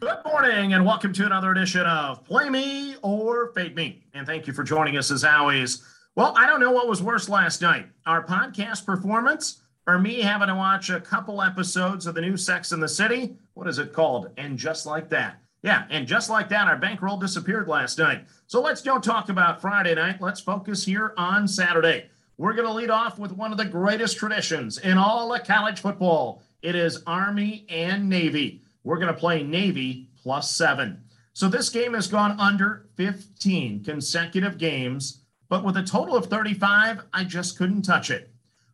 [0.00, 4.04] Good morning and welcome to another edition of Play Me or Fade Me.
[4.14, 5.84] And thank you for joining us as always.
[6.14, 10.46] Well, I don't know what was worse last night our podcast performance or me having
[10.46, 13.34] to watch a couple episodes of the new Sex in the City.
[13.54, 14.30] What is it called?
[14.36, 15.40] And just like that.
[15.62, 18.24] Yeah, and just like that, our bankroll disappeared last night.
[18.46, 20.20] So let's don't talk about Friday night.
[20.20, 22.08] Let's focus here on Saturday.
[22.36, 25.80] We're going to lead off with one of the greatest traditions in all of college
[25.80, 26.40] football.
[26.62, 28.62] It is Army and Navy.
[28.88, 31.04] We're going to play Navy plus seven.
[31.34, 37.02] So this game has gone under 15 consecutive games, but with a total of 35,
[37.12, 38.30] I just couldn't touch it.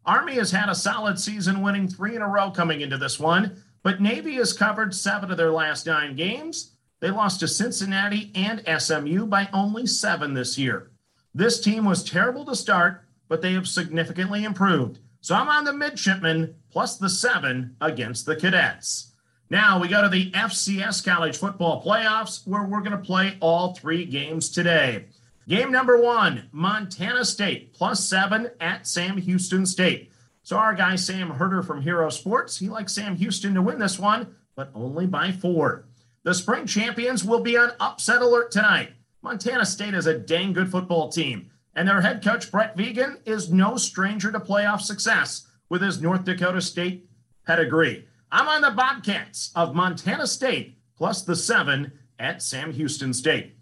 [0.06, 3.61] Army has had a solid season, winning three in a row coming into this one,
[3.83, 6.77] but Navy has covered seven of their last nine games.
[7.00, 10.92] They lost to Cincinnati and SMU by only seven this year.
[11.34, 15.00] This team was terrible to start, but they have significantly improved.
[15.22, 19.11] So I'm on the midshipmen plus the seven against the cadets.
[19.50, 23.75] Now we go to the FCS college football playoffs where we're going to play all
[23.75, 25.05] three games today.
[25.47, 30.11] Game number one Montana State plus seven at Sam Houston State.
[30.42, 33.98] So our guy Sam Herder from Hero Sports, he likes Sam Houston to win this
[33.98, 35.84] one, but only by four.
[36.23, 38.92] The spring champions will be on upset alert tonight.
[39.20, 43.53] Montana State is a dang good football team, and their head coach Brent Vigen is
[43.53, 47.06] no stranger to playoff success with his North Dakota State
[47.47, 48.06] pedigree.
[48.34, 53.54] I'm on the Bobcats of Montana State plus the seven at Sam Houston State.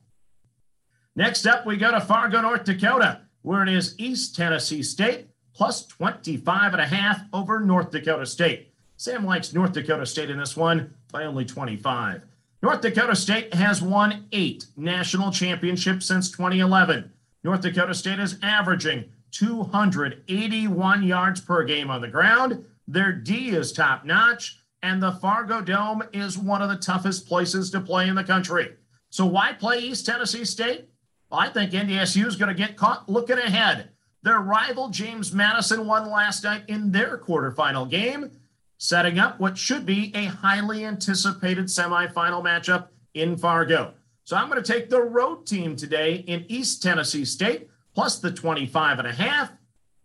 [1.14, 5.84] Next up, we go to Fargo, North Dakota, where it is East Tennessee State plus
[5.84, 8.72] 25 and a half over North Dakota State.
[8.96, 12.22] Sam likes North Dakota State in this one by only 25.
[12.62, 17.12] North Dakota State has won eight national championships since 2011.
[17.44, 22.64] North Dakota State is averaging 281 yards per game on the ground.
[22.88, 27.70] Their D is top notch and the Fargo Dome is one of the toughest places
[27.70, 28.76] to play in the country.
[29.10, 30.88] So why play East Tennessee State?
[31.30, 33.90] Well, I think NDSU is going to get caught looking ahead.
[34.22, 38.30] Their rival James Madison won last night in their quarterfinal game,
[38.78, 43.94] setting up what should be a highly anticipated semifinal matchup in Fargo.
[44.24, 48.30] So I'm going to take the road team today in East Tennessee State plus the
[48.30, 49.52] 25 and a half,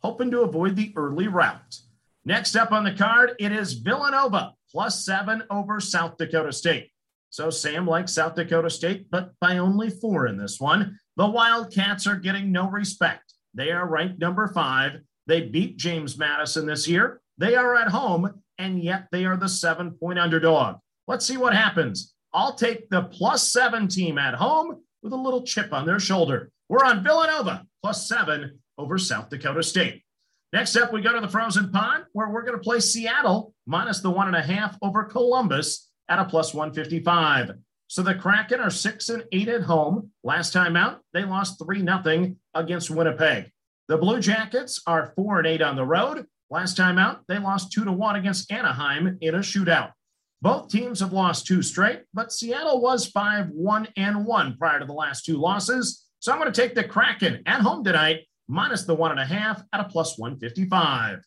[0.02, 1.82] hoping to avoid the early route.
[2.26, 6.92] Next up on the card, it is Villanova plus seven over South Dakota State.
[7.30, 10.98] So Sam likes South Dakota State, but by only four in this one.
[11.18, 13.34] The Wildcats are getting no respect.
[13.54, 15.02] They are ranked number five.
[15.26, 17.22] They beat James Madison this year.
[17.38, 20.78] They are at home, and yet they are the seven point underdog.
[21.08, 22.14] Let's see what happens.
[22.34, 26.52] I'll take the plus seven team at home with a little chip on their shoulder.
[26.70, 30.04] We're on Villanova plus seven over South Dakota State.
[30.54, 34.00] Next up, we go to the Frozen Pond, where we're going to play Seattle minus
[34.00, 37.52] the one and a half over Columbus at a plus 155.
[37.88, 40.12] So the Kraken are six and eight at home.
[40.24, 43.52] Last time out, they lost 3 nothing against Winnipeg.
[43.88, 46.26] The Blue Jackets are four and eight on the road.
[46.50, 49.92] Last time out, they lost two to one against Anaheim in a shootout.
[50.42, 54.86] Both teams have lost two straight, but Seattle was 5 1 and 1 prior to
[54.86, 56.06] the last two losses.
[56.20, 59.26] So I'm going to take the Kraken at home tonight minus the one and a
[59.26, 61.20] half at a plus 155.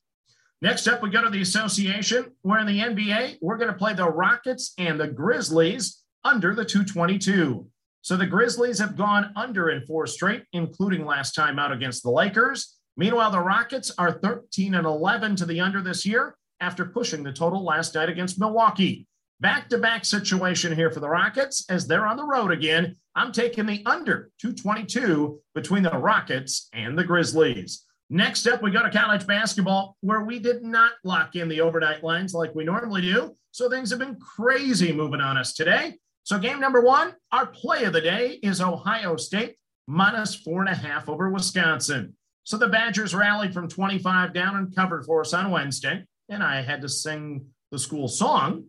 [0.62, 3.94] Next up, we go to the association, We're in the NBA, we're going to play
[3.94, 7.66] the Rockets and the Grizzlies under the 222.
[8.02, 12.10] So the Grizzlies have gone under in four straight, including last time out against the
[12.10, 12.76] Lakers.
[12.98, 17.32] Meanwhile, the Rockets are 13 and 11 to the under this year after pushing the
[17.32, 19.06] total last night against Milwaukee.
[19.40, 22.96] Back to back situation here for the Rockets as they're on the road again.
[23.14, 27.86] I'm taking the under 222 between the Rockets and the Grizzlies.
[28.12, 32.02] Next up, we go to college basketball, where we did not lock in the overnight
[32.02, 33.36] lines like we normally do.
[33.52, 35.94] So things have been crazy moving on us today.
[36.24, 40.68] So, game number one, our play of the day is Ohio State minus four and
[40.68, 42.16] a half over Wisconsin.
[42.44, 46.04] So the Badgers rallied from 25 down and covered for us on Wednesday.
[46.28, 48.64] And I had to sing the school song.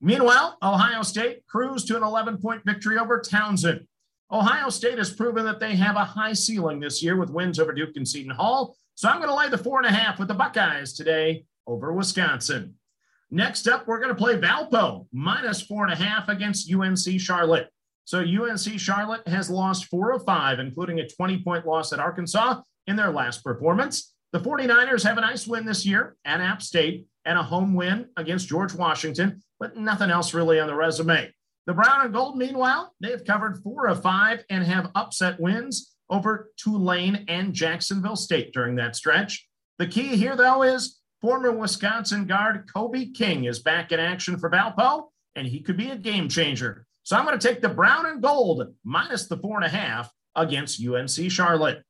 [0.00, 3.86] Meanwhile, Ohio State cruised to an 11 point victory over Towson.
[4.32, 7.72] Ohio State has proven that they have a high ceiling this year with wins over
[7.72, 8.76] Duke and Seton Hall.
[8.94, 11.92] So I'm going to lay the four and a half with the Buckeyes today over
[11.92, 12.74] Wisconsin.
[13.30, 17.68] Next up, we're going to play Valpo minus four and a half against UNC Charlotte.
[18.04, 22.60] So UNC Charlotte has lost four of five, including a 20 point loss at Arkansas
[22.86, 24.14] in their last performance.
[24.32, 28.08] The 49ers have a nice win this year at App State and a home win
[28.16, 31.32] against George Washington, but nothing else really on the resume.
[31.66, 36.50] The Brown and Gold, meanwhile, they've covered four of five and have upset wins over
[36.58, 39.48] Tulane and Jacksonville State during that stretch.
[39.78, 44.50] The key here, though, is former Wisconsin guard Kobe King is back in action for
[44.50, 46.86] Valpo, and he could be a game changer.
[47.02, 50.12] So I'm going to take the brown and gold minus the four and a half
[50.36, 51.82] against UNC Charlotte.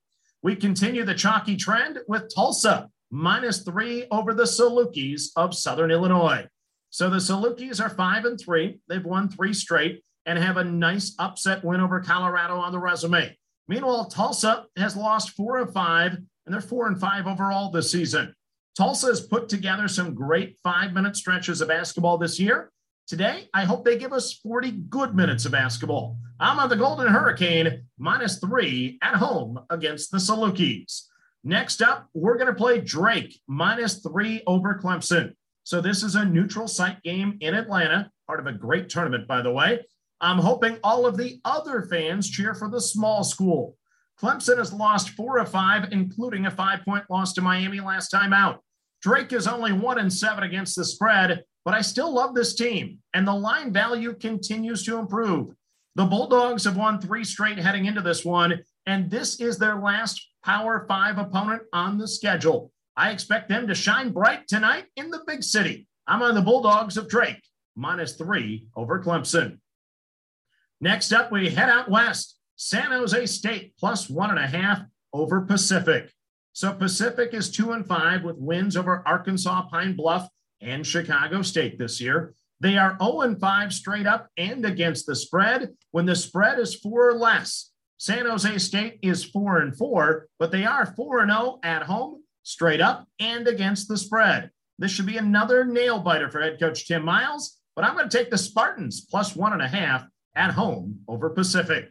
[0.43, 6.47] We continue the chalky trend with Tulsa minus three over the Salukis of Southern Illinois.
[6.95, 8.79] So the Salukis are five and three.
[8.89, 13.37] They've won three straight and have a nice upset win over Colorado on the resume.
[13.67, 18.33] Meanwhile, Tulsa has lost four of five, and they're four and five overall this season.
[18.79, 22.71] Tulsa has put together some great five minute stretches of basketball this year.
[23.09, 26.17] Today, I hope they give us 40 good minutes of basketball.
[26.39, 31.07] I'm on the Golden Hurricane, minus three at home against the Salukis.
[31.43, 35.35] Next up, we're going to play Drake, minus three over Clemson.
[35.65, 39.41] So this is a neutral site game in Atlanta, part of a great tournament, by
[39.41, 39.81] the way.
[40.21, 43.77] I'm hoping all of the other fans cheer for the small school.
[44.21, 48.33] Clemson has lost four of five, including a five point loss to Miami last time
[48.33, 48.61] out.
[49.03, 52.99] Drake is only one and seven against the spread, but I still love this team,
[53.15, 55.55] and the line value continues to improve.
[55.97, 60.27] The Bulldogs have won three straight heading into this one, and this is their last
[60.45, 62.71] Power Five opponent on the schedule.
[62.97, 65.89] I expect them to shine bright tonight in the big city.
[66.07, 67.43] I'm on the Bulldogs of Drake,
[67.75, 69.59] minus three over Clemson.
[70.81, 72.39] Next up, we head out west.
[72.57, 74.83] San Jose State plus one and a half
[75.13, 76.13] over Pacific.
[76.53, 80.29] So Pacific is two and five with wins over Arkansas, Pine Bluff,
[80.61, 82.35] and Chicago State this year.
[82.61, 86.75] They are 0 and 5 straight up and against the spread when the spread is
[86.75, 87.73] four or less.
[87.99, 92.23] San Jose State is 4 and 4, but they are 4 and 0 at home,
[92.45, 94.51] straight up and against the spread.
[94.79, 98.17] This should be another nail biter for head coach Tim Miles, but I'm going to
[98.17, 100.07] take the Spartans plus one and a half
[100.37, 101.89] at home over Pacific.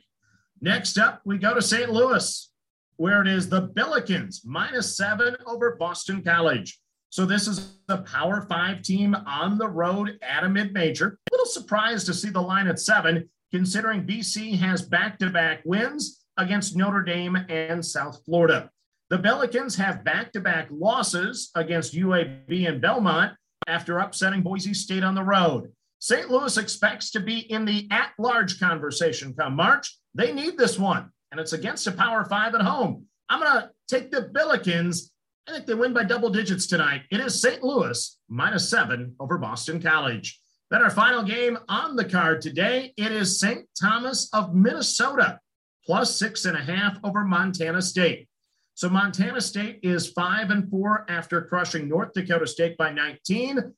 [0.62, 1.92] Next up, we go to St.
[1.92, 2.52] Louis,
[2.96, 6.80] where it is the Billikens minus seven over Boston College.
[7.10, 11.20] So this is a Power Five team on the road at a mid-major.
[11.30, 16.76] A little surprised to see the line at seven, considering BC has back-to-back wins against
[16.76, 18.72] Notre Dame and South Florida.
[19.14, 23.34] The Billikens have back-to-back losses against UAB and Belmont
[23.68, 25.72] after upsetting Boise State on the road.
[26.00, 26.32] St.
[26.32, 30.00] Louis expects to be in the at-large conversation come March.
[30.16, 33.06] They need this one, and it's against a Power Five at home.
[33.30, 35.12] I'm going to take the Billikens
[35.48, 37.04] I think they win by double digits tonight.
[37.12, 37.62] It is St.
[37.62, 40.42] Louis minus seven over Boston College.
[40.72, 43.68] Then our final game on the card today, it is St.
[43.80, 45.40] Thomas of Minnesota
[45.86, 48.28] plus six and a half over Montana State.
[48.76, 53.74] So Montana State is five and four after crushing North Dakota State by 19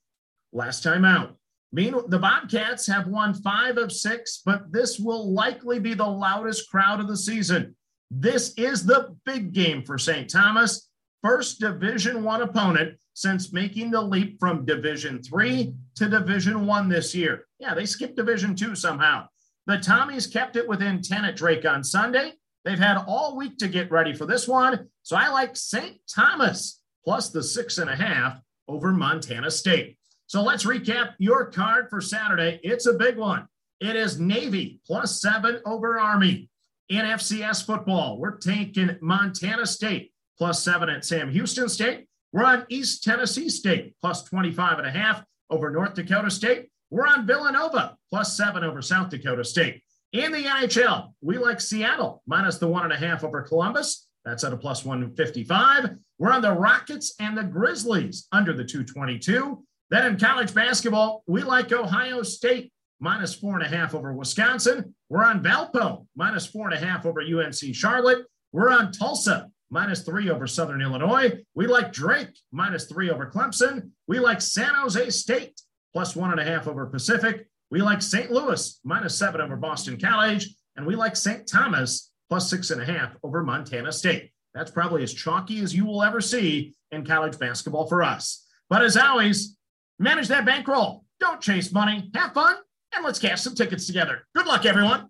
[0.53, 1.35] last time out.
[1.71, 6.69] Meanwhile, the Bobcats have won five of six, but this will likely be the loudest
[6.69, 7.75] crowd of the season.
[8.09, 10.29] This is the big game for St.
[10.29, 10.89] Thomas
[11.25, 17.15] first Division One opponent since making the leap from Division Three to Division One this
[17.15, 17.47] year.
[17.59, 19.27] Yeah, they skipped Division Two somehow.
[19.65, 22.33] The Tommies kept it within 10 at Drake on Sunday.
[22.65, 24.89] They've had all week to get ready for this one.
[25.03, 25.99] So I like St.
[26.13, 29.97] Thomas plus the six and a half over Montana State.
[30.25, 32.59] So let's recap your card for Saturday.
[32.63, 33.47] It's a big one.
[33.79, 36.49] It is Navy plus seven over Army.
[36.89, 42.07] In FCS football, we're taking Montana State plus seven at Sam Houston State.
[42.31, 46.69] We're on East Tennessee State plus 25 and a half over North Dakota State.
[46.89, 49.81] We're on Villanova plus seven over South Dakota State.
[50.15, 54.07] In the NHL, we like Seattle minus the one and a half over Columbus.
[54.23, 55.89] That's at a plus 155.
[56.17, 59.61] We're on the Rockets and the Grizzlies under the 222.
[59.89, 64.95] Then in college basketball, we like Ohio State minus four and a half over Wisconsin.
[65.09, 68.25] We're on Valpo minus four and a half over UNC Charlotte.
[68.53, 71.39] We're on Tulsa minus three over Southern Illinois.
[71.55, 73.89] We like Drake, minus three over Clemson.
[74.07, 75.59] We like San Jose State,
[75.91, 77.49] plus one and a half over Pacific.
[77.71, 78.31] We like St.
[78.31, 80.55] Louis, minus seven over Boston College.
[80.75, 81.47] And we like St.
[81.47, 84.31] Thomas, plus six and a half over Montana State.
[84.53, 88.45] That's probably as chalky as you will ever see in college basketball for us.
[88.69, 89.57] But as always,
[89.99, 91.05] manage that bankroll.
[91.19, 92.09] Don't chase money.
[92.13, 92.55] Have fun,
[92.93, 94.25] and let's cash some tickets together.
[94.35, 95.09] Good luck, everyone.